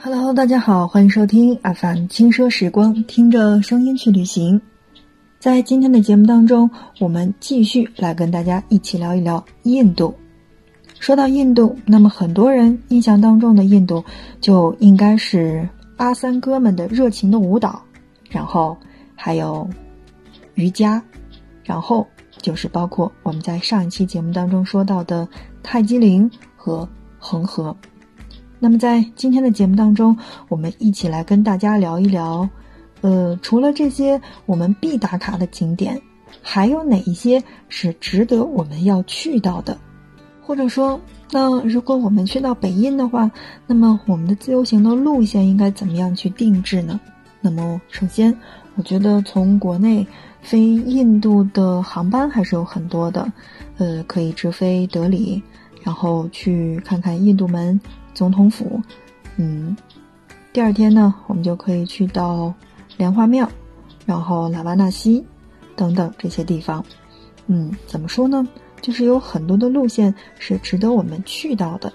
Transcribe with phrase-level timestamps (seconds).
[0.00, 4.60] Hello，大家好，欢迎收听阿凡轻奢时光，听着声音去旅行。
[5.40, 6.70] 在今天的节目当中，
[7.00, 10.14] 我们继续来跟大家一起聊一聊印度。
[11.00, 14.04] 说到印度，那么很多人印象当中的印度
[14.40, 17.82] 就应该是阿三哥们的热情的舞蹈，
[18.30, 18.76] 然后
[19.16, 19.68] 还有
[20.54, 21.02] 瑜伽，
[21.64, 22.06] 然后
[22.40, 25.26] 就是包括我们在上一期节目当中说到的
[25.60, 26.88] 泰姬陵和
[27.18, 27.76] 恒河。
[28.60, 30.16] 那么在今天的节目当中，
[30.48, 32.48] 我们一起来跟大家聊一聊，
[33.02, 36.00] 呃，除了这些我们必打卡的景点，
[36.42, 39.78] 还有哪一些是值得我们要去到的？
[40.42, 43.30] 或者说，那如果我们去到北印的话，
[43.66, 46.98] 那么我们的自由行的路线应该怎么样去定制呢？
[47.40, 48.36] 那么首先，
[48.74, 50.04] 我觉得从国内
[50.40, 53.30] 飞印度的航班还是有很多的，
[53.76, 55.40] 呃，可以直飞德里，
[55.84, 57.80] 然后去看看印度门。
[58.18, 58.82] 总统府，
[59.36, 59.76] 嗯，
[60.52, 62.52] 第二天呢，我们就可以去到
[62.96, 63.48] 莲花庙，
[64.04, 65.24] 然后拉瓦纳西
[65.76, 66.84] 等等这些地方。
[67.46, 68.44] 嗯，怎么说呢？
[68.82, 71.92] 就是有很多的路线是值得我们去到的。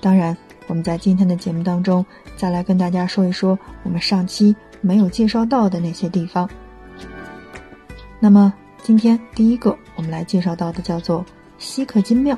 [0.00, 2.04] 当然，我们在今天的节目当中
[2.36, 6.50] 再来跟大家说一说我们上期没有介绍到的那些地方。
[8.18, 8.52] 那么，
[8.82, 11.24] 今天第一个我们来介绍到的叫做
[11.58, 12.36] 西克金庙。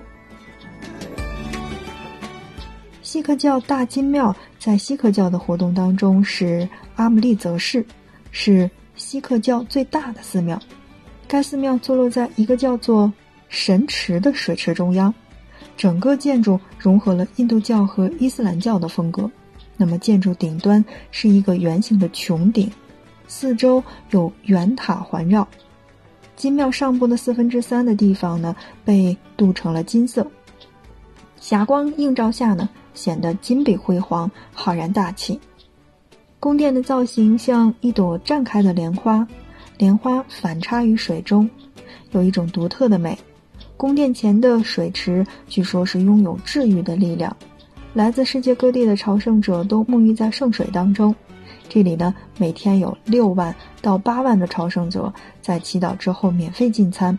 [3.08, 7.82] 锡克教大金庙在锡克教的活动当中是阿姆利泽市，
[8.32, 10.60] 是锡克教最大的寺庙。
[11.26, 13.10] 该寺庙坐落在一个叫做
[13.48, 15.14] 神池的水池中央，
[15.74, 19.30] 整个建筑融合了印度教和伊斯兰教的风格。
[19.78, 22.70] 那么建筑顶端是一个圆形的穹顶，
[23.26, 25.48] 四周有圆塔环绕。
[26.36, 28.54] 金庙上部的四分之三的地方呢，
[28.84, 30.30] 被镀成了金色。
[31.40, 32.68] 霞光映照下呢。
[32.98, 35.38] 显得金碧辉煌，浩然大气。
[36.40, 39.24] 宫殿的造型像一朵绽开的莲花，
[39.76, 41.48] 莲花反插于水中，
[42.10, 43.16] 有一种独特的美。
[43.76, 47.36] 宫殿前的水池据说是拥有治愈的力量，
[47.94, 51.14] 来自世界各地的朝圣者都沐浴在圣水当中。
[51.68, 57.16] 这里呢，每天有六万到八万的朝圣者在祈祷之后免费进餐，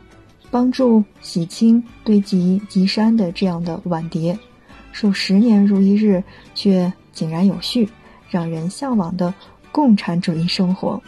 [0.52, 4.38] 帮助洗清堆积积山的这样的碗碟。
[4.92, 6.24] 数十年如一日，
[6.54, 7.90] 却井然有序，
[8.30, 9.34] 让人向往的
[9.72, 11.02] 共产主义生活。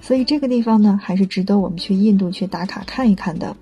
[0.00, 3.56] 所以这个地方呢，还是值得我们去印度去打卡看一看的。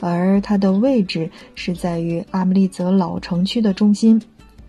[0.00, 4.20] 而它的位置是在于阿姆利泽老城区的中心，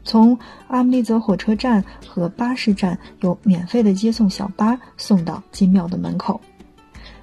[0.03, 0.38] 从
[0.68, 6.40] 阿姆利泽火车站和巴士站有免费的接送小巴送到金庙的门口。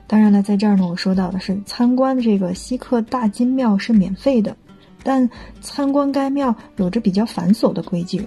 [0.07, 4.57] 当然了，在这儿呢，我说到的是参观这个锡克大金庙是免费的。
[5.03, 5.29] 但
[5.61, 8.27] 参观该庙有着比较繁琐的规矩，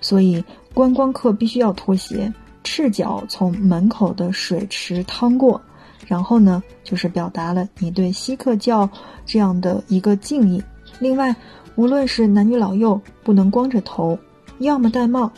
[0.00, 0.42] 所以
[0.74, 2.32] 观光客必须要脱鞋，
[2.64, 5.60] 赤脚从门口的水池趟过，
[6.06, 8.88] 然后呢，就是表达了你对锡克教
[9.24, 10.62] 这样的一个敬意。
[10.98, 11.34] 另外，
[11.74, 14.18] 无论是男女老幼，不能光着头，
[14.58, 15.30] 要么戴帽，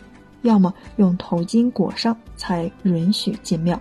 [0.43, 3.81] 要么用头巾裹上，才允许进庙。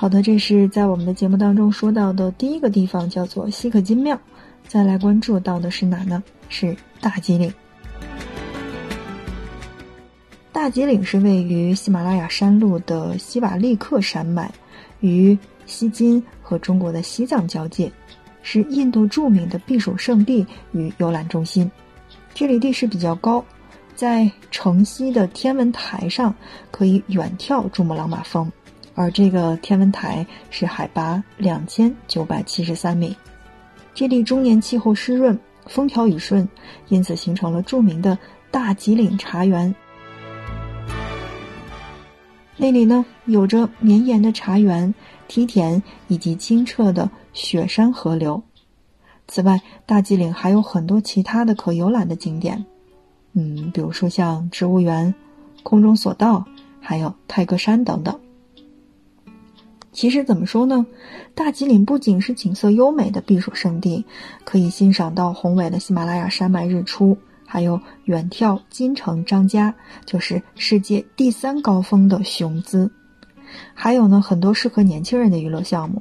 [0.00, 4.16] 好的，这是在我们的节目当中说到的第一个地方，叫做西克金庙。
[4.68, 6.22] 再来关注到的是哪呢？
[6.48, 7.52] 是大吉岭。
[10.52, 14.48] 大吉岭是位于喜马拉雅山路的西瓦利克山脉，
[15.00, 15.36] 与
[15.66, 17.90] 锡金和中国的西藏交界，
[18.40, 21.68] 是印度著名的避暑胜地与游览中心。
[22.32, 23.44] 这里地势比较高，
[23.96, 26.32] 在城西的天文台上
[26.70, 28.48] 可以远眺珠穆朗玛峰。
[28.98, 33.16] 而这个天文台是海拔两千九百七十三米，
[33.94, 36.48] 这里终年气候湿润，风调雨顺，
[36.88, 38.18] 因此形成了著名的
[38.50, 39.72] 大吉岭茶园。
[42.56, 44.92] 那里呢，有着绵延的茶园、
[45.28, 48.42] 梯田以及清澈的雪山河流。
[49.28, 52.66] 此外，大吉岭还有很多其他的可游览的景点，
[53.34, 55.14] 嗯，比如说像植物园、
[55.62, 56.44] 空中索道，
[56.80, 58.18] 还有泰戈山等等。
[59.98, 60.86] 其实怎么说呢？
[61.34, 64.06] 大吉岭不仅是景色优美的避暑胜地，
[64.44, 69.74] 可以欣赏到宏伟的喜马拉雅山脉日出，还有远眺金城张家，
[70.06, 72.88] 就是世界第三高峰的雄姿。
[73.74, 76.00] 还有呢，很多适合年轻人的娱乐项目。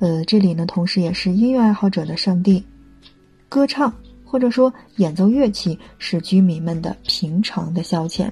[0.00, 2.66] 呃，这里呢，同时也是音乐爱好者的圣地，
[3.48, 3.94] 歌唱
[4.24, 8.28] 或者说演奏乐器是居民们的平常的消遣。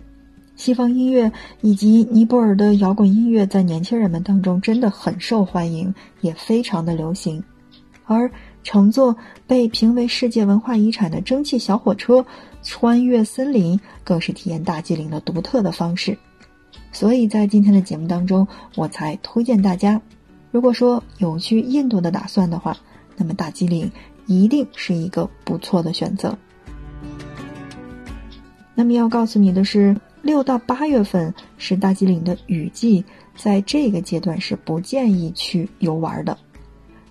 [0.57, 7.43] 西方音乐以及尼泊尔的摇滚音乐在年轻人们当中真的很受欢迎，也非常的流行。
[8.07, 8.31] 而
[8.63, 9.17] 乘坐
[9.47, 12.25] 被评为世界文化遗产的蒸汽小火车
[12.63, 16.17] 穿越森林，更是体验大吉岭的独特的方式。
[16.93, 18.47] 所以在今天的节目当中，
[18.77, 20.01] 我才推荐大家，
[20.51, 22.77] 如果说有去印度的打算的话，
[23.17, 23.91] 那么大吉岭
[24.27, 26.39] 一定是一个不错的选择。
[28.75, 33.05] 那么要告诉你的是，六到八月份是大吉岭的雨季。
[33.37, 36.39] 在这个阶段是不建议去游玩的，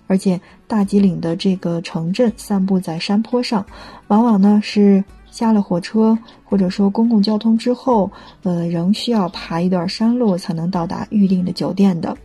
[0.06, 3.64] 而且大吉岭的这个城镇散布在山坡上，
[4.08, 8.10] 往往呢是下了火车或者说公共交通之后，
[8.42, 12.16] 呃，仍需要爬一段山路才能到达预定的酒店的。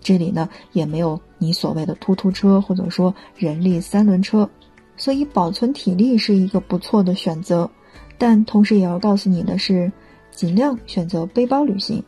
[0.00, 4.48] 这里呢也没有你所谓的突突车或者说人力三轮车，
[4.96, 7.68] 所以保存体力是一个不错的选择。
[8.16, 9.90] 但同时也要告诉你的是，
[10.38, 12.00] 尽量选择背包旅行。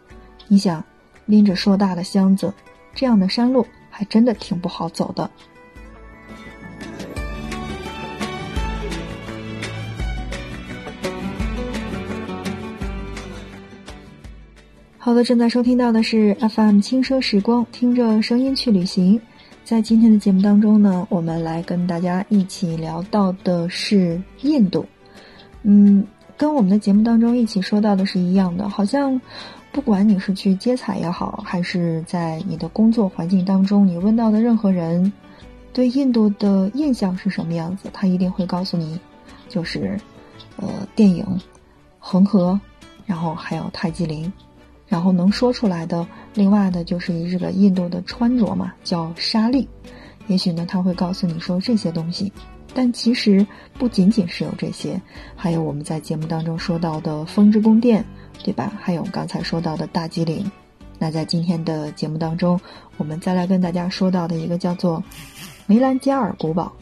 [0.46, 0.84] 你想。
[1.26, 2.52] 拎着硕大的箱子，
[2.92, 5.30] 这样的山路还真的挺不好走的。
[14.98, 19.20] 好的，正在收听到的是 FM 轻奢时光，听着声音去旅行。
[19.62, 24.84] 在今天的节目当中呢，我们来跟大家一起聊到的是印度。
[25.62, 26.04] 嗯，
[26.40, 29.20] 跟我们的节目当中一起说到的是一样的，好像。
[29.72, 35.12] 不管你是去接彩也好，还是在你的工作环境当中，你问到的任何人，
[35.72, 38.98] 对印度的印象是什么样子，他一定会告诉你，
[39.48, 39.96] 就是，
[40.56, 40.66] 呃，
[40.96, 41.24] 电影，
[42.00, 42.58] 恒河，
[43.06, 44.32] 然后还有泰姬陵，
[44.88, 46.04] 然后能说出来的，
[46.34, 49.68] 另外的就是这个印度的穿着嘛，叫纱丽，
[50.26, 52.32] 也许呢他会告诉你说这些东西，
[52.74, 53.46] 但其实
[53.78, 55.00] 不仅仅是有这些，
[55.36, 58.04] 还有我们在节目当中说到的风之宫殿。
[58.42, 58.72] 对吧？
[58.80, 60.50] 还有刚才说到的大吉岭，
[60.98, 62.58] 那在今天的节目当中，
[62.96, 65.04] 我们再来跟大家说到的一个叫做
[65.66, 66.72] 梅兰加尔古堡。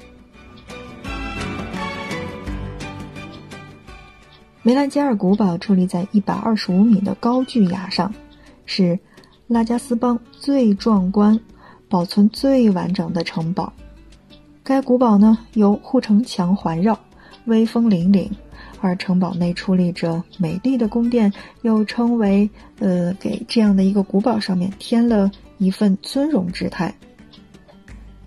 [4.63, 8.15] 梅兰加尔古堡矗立在一百二十五米的高巨崖上，
[8.65, 8.97] 是
[9.49, 11.41] 拉加斯邦最壮观、
[11.89, 13.73] 保存最完整的城堡。
[14.69, 17.01] 该古堡呢由护城墙环绕，
[17.47, 18.31] 威风凛凛。
[18.83, 21.33] 而城堡内矗立着美丽的宫殿，
[21.63, 26.95] 又称为呃，给这样的一个古堡上面添了一份尊荣之态。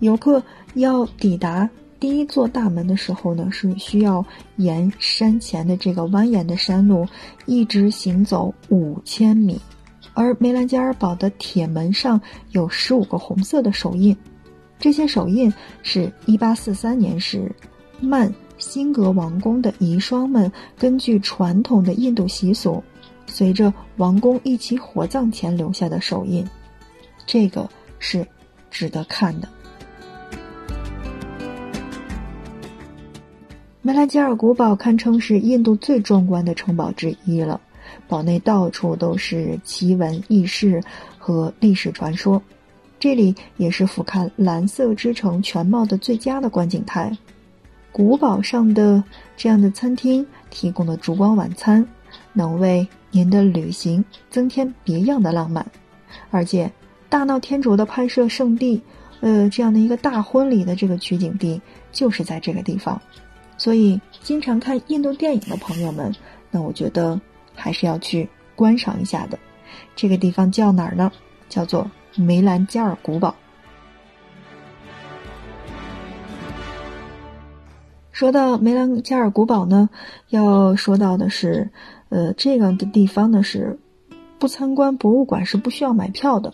[0.00, 0.42] 游客
[0.74, 7.06] 要抵达第一座大门的时候呢，是需要沿山前的这个蜿蜒的山路
[7.46, 9.60] 一直行走五千米。
[10.12, 14.14] 而梅兰加尔堡的铁门上有十五个红色的手印，
[14.82, 17.50] 这些手印是一八四三年时
[18.00, 18.34] 曼。
[18.58, 22.80] 辛格王宫的遗孀们根据传统的印度习俗，
[23.26, 26.46] 随着王宫一起火葬前留下的手印，
[27.26, 27.68] 这个
[27.98, 28.24] 是
[28.70, 29.48] 值得看的。
[33.80, 37.60] 梅兰吉尔古堡堪称是印度最壮观的城堡之一了，
[38.06, 40.80] 堡内到处都是奇闻异事
[41.18, 42.40] 和历史传说，
[43.02, 47.10] 这里也是俯瞰蓝色之城全貌的最佳的观景台。
[47.90, 49.02] 古堡上的
[49.36, 51.84] 这样的餐厅提供的烛光晚餐，
[52.32, 55.66] 能为您的旅行增添别样的浪漫。
[56.30, 56.66] 而且，
[57.08, 58.80] 《大闹天竺》的拍摄圣地，
[59.20, 63.02] 呃，这样的一个大婚礼的这个取景地就是在这个地方。
[63.58, 66.14] 所以，经常看印度电影的朋友们，
[66.52, 67.20] 那我觉得
[67.52, 69.36] 还是要去观赏一下的。
[69.96, 71.10] 这个地方叫哪儿呢？
[71.48, 73.34] 叫做梅兰加尔古堡。
[78.10, 79.88] 说到梅兰加尔古堡呢，
[80.28, 81.70] 要说到的是，
[82.08, 83.78] 呃，这个的地方呢是
[84.38, 86.52] 不参观博物馆是不需要买票的，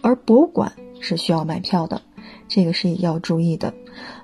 [0.00, 2.00] 而博物馆是需要买票的，
[2.48, 3.74] 这个是要注意的。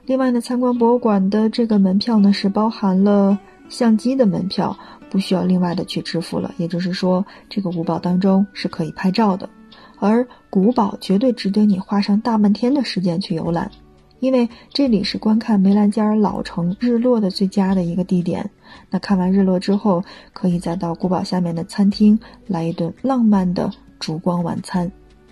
[0.06, 4.78] 另外呢，参观博物馆的这个门票呢是包含了相机的门票，
[5.10, 6.54] 不需要另外的去支付了。
[6.56, 9.50] 也就是说，这个古堡当中是可以拍照的，
[10.00, 13.70] 而古堡绝对值得你花上大半天的时间去游览。
[14.18, 18.50] 因为这里是观看梅兰加尔老城日落的最佳的一个地点。
[18.90, 20.04] 那看完日落之后，
[20.34, 24.90] 可以再到古堡下面的餐厅来一顿浪漫的烛光晚餐，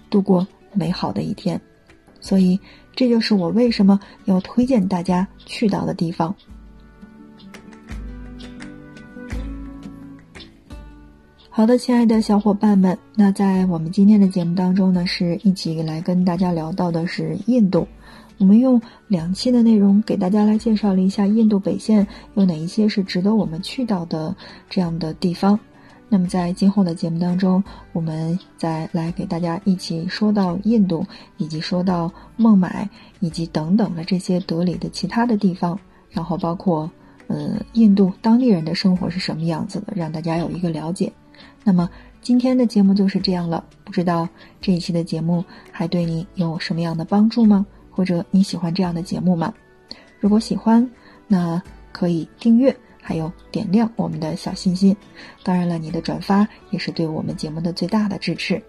[0.09, 1.61] 度过美好的一天。
[2.21, 2.59] 所以，
[2.97, 6.35] 这就是我为什么要推荐大家去到的地方。
[11.59, 17.85] 好的，亲爱的小伙伴们，那在我们今天的节目当中呢，是一起来跟大家聊到的是印度。
[18.39, 24.37] 我们用两期的内容给大家来介绍了一下印度北线有哪一些是值得我们去到的
[24.71, 25.59] 这样的地方。
[26.09, 27.61] 那么在今后的节目当中，
[27.93, 31.05] 我们再来给大家一起说到印度，
[31.39, 32.89] 以及说到孟买，
[33.19, 35.77] 以及等等的这些德里的其他的地方，
[36.09, 36.89] 然后包括
[37.27, 41.13] 呃印度当地人的生活是什么样子的，让大家有一个了解。
[41.65, 41.89] 那么
[42.23, 44.29] 今天的节目就是这样了，不知道
[44.61, 47.67] 这一期的节目还对你有什么样的帮助吗？
[47.91, 49.53] 或者你喜欢这样的节目吗？
[50.21, 50.89] 如果喜欢，
[51.27, 52.77] 那可以订阅。
[53.01, 54.95] 还有点亮我们的小心心，
[55.43, 58.63] 当然了，你的转发也是对我们节目的最大的支持。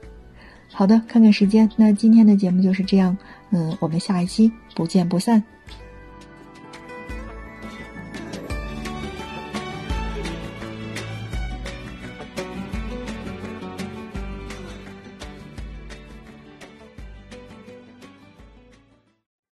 [0.71, 3.17] 好的，看看时间，那今天的节目就是这样，
[3.49, 5.43] 嗯，我们下一期不见不散。